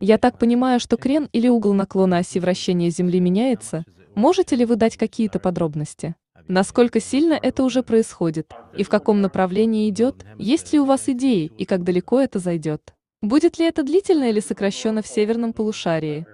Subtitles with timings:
[0.00, 3.84] Я так понимаю, что крен или угол наклона оси вращения Земли меняется.
[4.14, 6.14] Можете ли вы дать какие-то подробности?
[6.48, 8.52] Насколько сильно это уже происходит?
[8.76, 10.26] И в каком направлении идет?
[10.38, 11.50] Есть ли у вас идеи?
[11.56, 12.94] И как далеко это зайдет?
[13.22, 16.26] Будет ли это длительно или сокращенно в северном полушарии?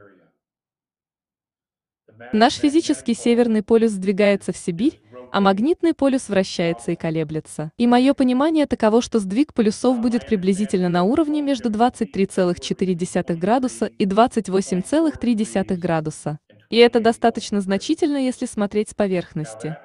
[2.33, 5.01] Наш физический северный полюс сдвигается в Сибирь,
[5.33, 7.73] а магнитный полюс вращается и колеблется.
[7.79, 14.05] И мое понимание таково, что сдвиг полюсов будет приблизительно на уровне между 23,4 градуса и
[14.05, 16.38] 28,3 градуса.
[16.71, 19.77] И это достаточно значительно, если смотреть с поверхности.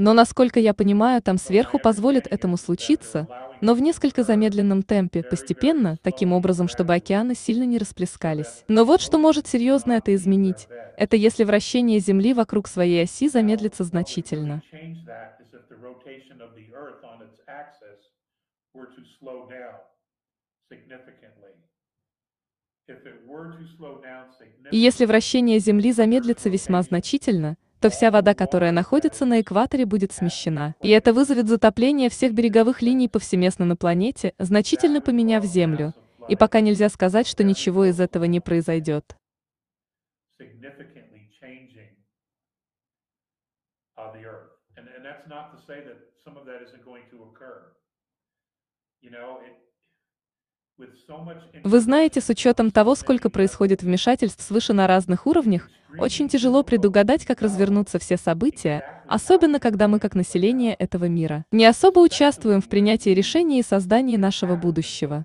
[0.00, 3.28] Но, насколько я понимаю, там сверху позволит этому случиться,
[3.60, 8.64] но в несколько замедленном темпе, постепенно, таким образом, чтобы океаны сильно не расплескались.
[8.66, 10.68] Но вот что может серьезно это изменить.
[10.96, 14.62] Это если вращение Земли вокруг своей оси замедлится значительно.
[24.70, 30.12] И если вращение Земли замедлится весьма значительно, то вся вода, которая находится на экваторе, будет
[30.12, 30.74] смещена.
[30.82, 35.94] И это вызовет затопление всех береговых линий повсеместно на планете, значительно поменяв Землю.
[36.28, 39.16] И пока нельзя сказать, что ничего из этого не произойдет.
[49.02, 49.69] You know, it,
[51.62, 57.26] вы знаете, с учетом того, сколько происходит вмешательств свыше на разных уровнях, очень тяжело предугадать,
[57.26, 62.68] как развернутся все события, особенно когда мы, как население этого мира, не особо участвуем в
[62.68, 65.24] принятии решений и создании нашего будущего.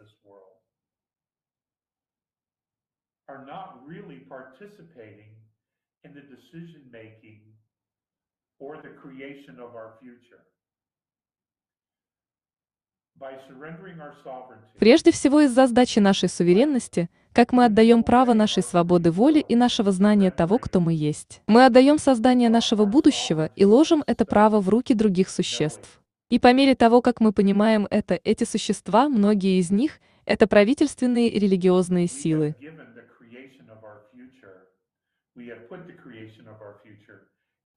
[8.58, 10.40] or the creation of our future.
[14.78, 19.92] Прежде всего из-за сдачи нашей суверенности, как мы отдаем право нашей свободы воли и нашего
[19.92, 21.42] знания того, кто мы есть.
[21.48, 26.02] Мы отдаем создание нашего будущего и ложим это право в руки других существ.
[26.30, 31.30] И по мере того, как мы понимаем это, эти существа, многие из них, это правительственные
[31.30, 32.56] и религиозные силы.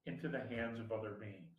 [0.09, 1.58] into the hands of other beings.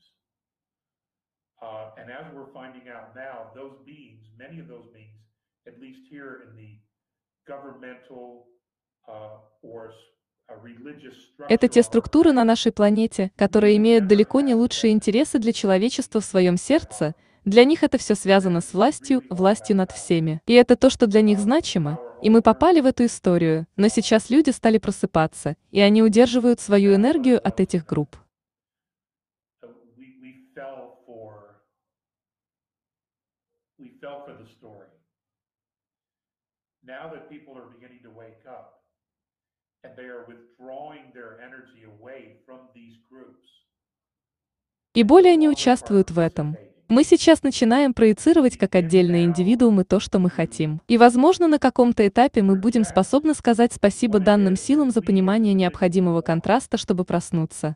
[1.61, 5.19] Uh, and as we're finding out now, those beings, many of those beings,
[5.67, 6.79] at least here in the
[7.45, 8.47] governmental
[9.07, 9.91] uh, or
[11.47, 16.25] это те структуры на нашей планете, которые имеют далеко не лучшие интересы для человечества в
[16.25, 17.13] своем сердце.
[17.45, 20.41] Для них это все связано с властью, властью над всеми.
[20.47, 21.99] И это то, что для них значимо.
[22.21, 26.95] И мы попали в эту историю, но сейчас люди стали просыпаться, и они удерживают свою
[26.95, 28.17] энергию от этих групп.
[34.01, 34.87] Fell for the story.
[36.83, 38.83] Now that people are beginning to wake up
[39.83, 43.47] and they are withdrawing their energy away from these groups.
[44.95, 46.57] И более не участвуют в этом.
[46.89, 50.81] Мы сейчас начинаем проецировать как отдельные индивидуумы то, что мы хотим.
[50.87, 56.21] И, возможно, на каком-то этапе мы будем способны сказать спасибо данным силам за понимание необходимого
[56.21, 57.75] контраста, чтобы проснуться.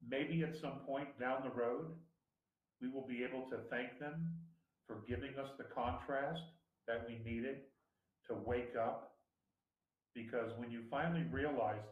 [0.00, 1.96] Maybe at some point down the road,
[2.80, 4.45] we will be able to thank them
[4.86, 6.42] for giving us the contrast
[6.86, 7.58] that we needed
[8.28, 9.12] to wake up.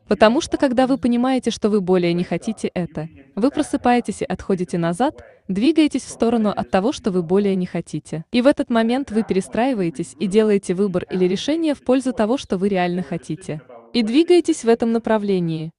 [0.09, 4.79] Потому что когда вы понимаете, что вы более не хотите это, вы просыпаетесь и отходите
[4.79, 8.25] назад, двигаетесь в сторону от того, что вы более не хотите.
[8.33, 12.57] И в этот момент вы перестраиваетесь и делаете выбор или решение в пользу того, что
[12.57, 13.61] вы реально хотите.
[13.93, 15.71] И двигаетесь в этом направлении.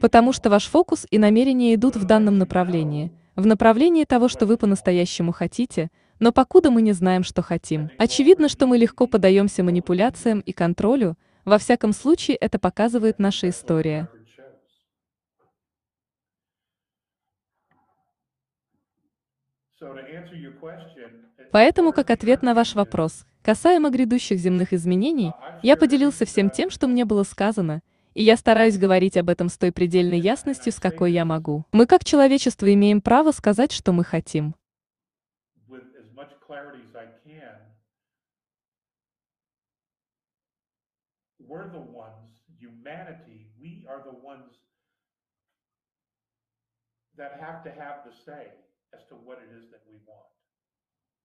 [0.00, 4.56] Потому что ваш фокус и намерения идут в данном направлении, в направлении того, что вы
[4.56, 7.90] по-настоящему хотите, но покуда мы не знаем, что хотим.
[7.98, 14.08] Очевидно, что мы легко подаемся манипуляциям и контролю, во всяком случае это показывает наша история.
[21.54, 25.30] Поэтому, как ответ на ваш вопрос, касаемо грядущих земных изменений,
[25.62, 27.80] я поделился всем тем, что мне было сказано,
[28.12, 31.64] и я стараюсь говорить об этом с той предельной ясностью, с какой я могу.
[31.70, 34.56] Мы как человечество имеем право сказать, что мы хотим.
[47.16, 48.50] that have to have the say
[48.92, 50.34] as to what it is that we want.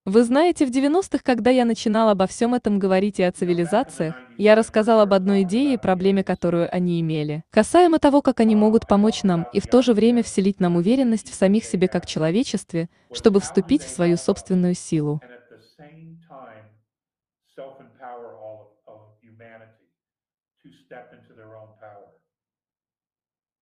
[0.05, 4.55] Вы знаете, в 90-х, когда я начинал обо всем этом говорить и о цивилизациях, я
[4.55, 9.23] рассказал об одной идее и проблеме, которую они имели, касаемо того, как они могут помочь
[9.23, 13.41] нам и в то же время вселить нам уверенность в самих себе как человечестве, чтобы
[13.41, 15.21] вступить в свою собственную силу.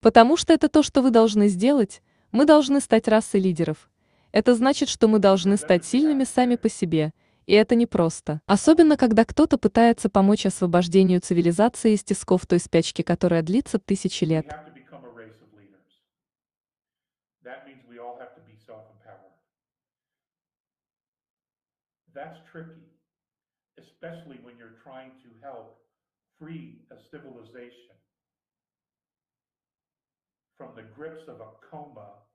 [0.01, 2.01] Потому что это то, что вы должны сделать,
[2.31, 3.89] мы должны стать расой лидеров.
[4.31, 7.13] Это значит, что мы должны стать сильными сами по себе,
[7.45, 8.41] и это непросто.
[8.45, 14.45] Особенно, когда кто-то пытается помочь освобождению цивилизации из тисков той спячки, которая длится тысячи лет.
[30.57, 32.26] from the grips of a coma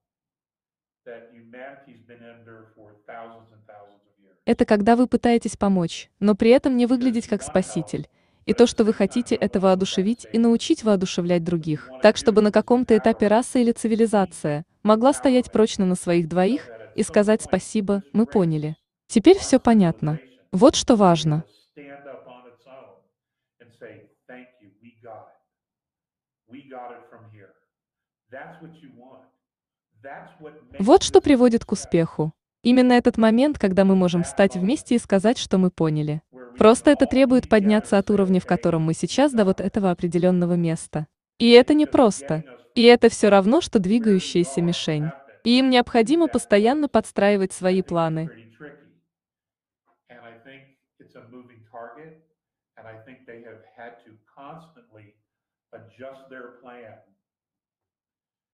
[4.44, 8.08] Это когда вы пытаетесь помочь, но при этом не выглядеть как спаситель.
[8.44, 12.96] И то, что вы хотите, это воодушевить и научить воодушевлять других, так чтобы на каком-то
[12.96, 18.76] этапе раса или цивилизация могла стоять прочно на своих двоих и сказать спасибо, мы поняли.
[19.06, 20.18] Теперь все понятно.
[20.50, 21.44] Вот что важно.
[26.50, 27.54] We got it from here.
[28.30, 29.24] That's what you want.
[30.78, 32.32] Вот что приводит к успеху.
[32.62, 36.22] Именно этот момент, когда мы можем встать вместе и сказать, что мы поняли.
[36.56, 41.06] Просто это требует подняться от уровня, в котором мы сейчас, до вот этого определенного места.
[41.38, 42.44] И это непросто.
[42.74, 45.10] И это все равно, что двигающаяся мишень.
[45.44, 48.30] И им необходимо постоянно подстраивать свои планы.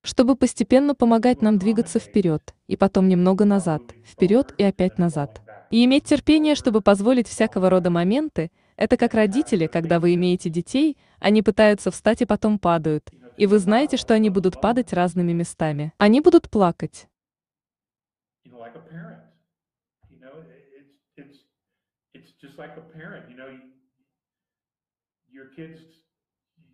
[0.09, 5.43] Чтобы постепенно помогать нам двигаться вперед, и потом немного назад, вперед и опять назад.
[5.71, 10.97] И иметь терпение, чтобы позволить всякого рода моменты, это как родители, когда вы имеете детей,
[11.21, 15.93] они пытаются встать и потом падают, и вы знаете, что они будут падать разными местами.
[15.99, 17.07] Они будут плакать.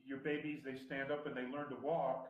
[0.06, 2.28] your babies, they stand up and they learn to walk,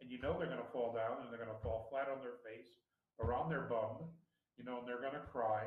[0.00, 2.20] and you know they're going to fall down and they're going to fall flat on
[2.20, 2.70] their face
[3.18, 4.08] or on their bum.
[4.58, 5.66] You know, and they're going to cry.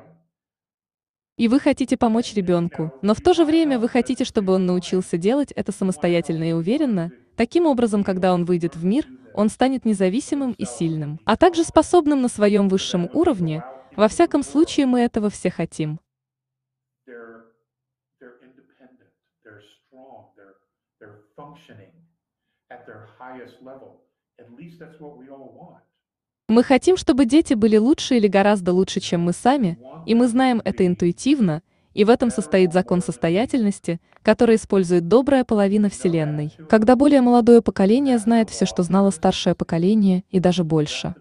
[1.36, 5.16] И вы хотите помочь ребенку, но в то же время вы хотите, чтобы он научился
[5.16, 7.12] делать это самостоятельно и уверенно.
[7.36, 12.20] Таким образом, когда он выйдет в мир, он станет независимым и сильным, а также способным
[12.20, 13.64] на своем высшем уровне.
[13.96, 15.98] Во всяком случае, мы этого все хотим.
[22.72, 24.09] At their highest level.
[26.48, 30.60] Мы хотим, чтобы дети были лучше или гораздо лучше, чем мы сами, и мы знаем
[30.64, 31.62] это интуитивно,
[31.94, 38.18] и в этом состоит закон состоятельности, который использует добрая половина Вселенной, когда более молодое поколение
[38.18, 41.14] знает все, что знало старшее поколение, и даже больше.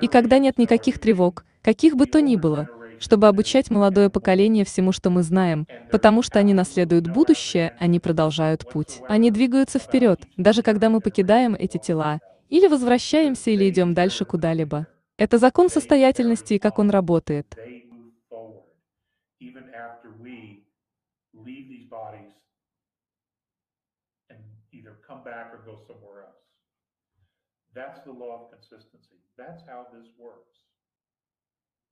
[0.00, 2.68] И когда нет никаких тревог, каких бы то ни было,
[2.98, 8.66] чтобы обучать молодое поколение всему, что мы знаем, потому что они наследуют будущее, они продолжают
[8.66, 9.02] путь.
[9.06, 14.86] Они двигаются вперед, даже когда мы покидаем эти тела, или возвращаемся, или идем дальше куда-либо.
[15.18, 17.58] Это закон состоятельности и как он работает.
[27.74, 29.18] That's the law of consistency.
[29.36, 30.58] That's how this works.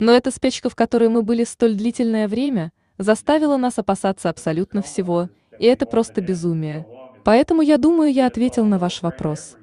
[0.03, 5.29] Но эта спячка, в которой мы были столь длительное время, заставила нас опасаться абсолютно всего,
[5.61, 6.85] и это просто безумие.
[7.23, 9.55] Поэтому я думаю, я ответил на ваш вопрос.